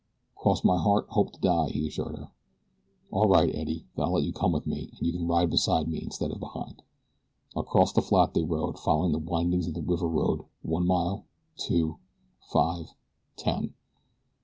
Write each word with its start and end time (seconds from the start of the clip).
"Cross 0.35 0.63
my 0.63 0.79
heart 0.81 1.05
hope 1.09 1.31
to 1.31 1.39
die," 1.41 1.69
he 1.69 1.85
assured 1.85 2.15
her. 2.17 2.31
"All 3.11 3.27
right, 3.27 3.53
Eddie, 3.53 3.85
then 3.95 4.03
I'll 4.05 4.13
let 4.13 4.23
you 4.23 4.33
come 4.33 4.51
with 4.51 4.65
me, 4.65 4.89
and 4.97 5.05
you 5.05 5.13
can 5.13 5.27
ride 5.27 5.51
beside 5.51 5.87
me, 5.87 6.01
instead 6.01 6.31
of 6.31 6.39
behind." 6.39 6.81
Across 7.55 7.93
the 7.93 8.01
flat 8.01 8.33
they 8.33 8.41
rode, 8.43 8.79
following 8.79 9.11
the 9.11 9.19
windings 9.19 9.67
of 9.67 9.75
the 9.75 9.83
river 9.83 10.07
road, 10.07 10.41
one 10.63 10.87
mile, 10.87 11.27
two, 11.55 11.99
five, 12.51 12.95
ten. 13.35 13.75